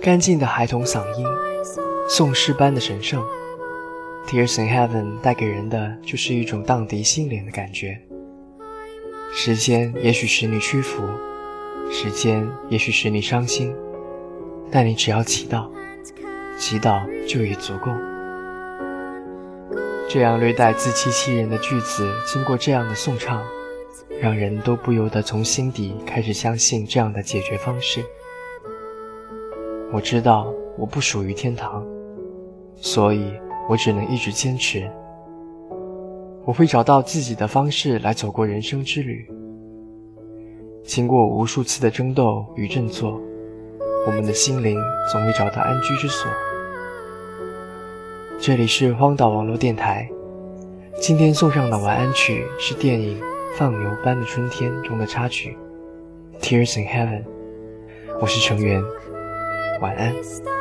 [0.00, 1.26] 干净的孩童嗓音，
[2.08, 3.22] 颂诗般的神圣。
[4.26, 8.00] Tears in Heaven 带给人的就是一种荡涤心灵的感觉。
[9.34, 11.02] 时间也许使你屈服，
[11.92, 13.76] 时间也许使你伤心，
[14.70, 15.68] 但你只要祈祷，
[16.58, 17.90] 祈祷就已足够。
[20.08, 23.44] 这样略带自欺欺人的句子，经过这样的颂唱，
[24.18, 28.02] 让人都不由得从心底开始相信这样的解决方式。
[29.92, 30.46] 我知道
[30.78, 31.84] 我不属于天堂，
[32.76, 33.32] 所以
[33.68, 34.88] 我只能一直坚持。
[36.44, 39.28] 我会找到自己的方式来走过人生之旅。
[40.84, 43.20] 经过无数次的争斗与振作，
[44.06, 44.78] 我们的心灵
[45.10, 46.30] 总会找到安居之所。
[48.40, 50.08] 这里是荒岛网络电台，
[51.00, 53.20] 今天送上的晚安曲是电影
[53.56, 55.56] 《放牛班的春天》中的插曲
[56.42, 57.22] 《Tears in Heaven》。
[58.20, 58.82] 我是成员，
[59.80, 60.59] 晚安。